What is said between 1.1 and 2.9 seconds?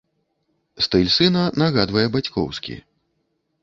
сына нагадвае бацькоўскі.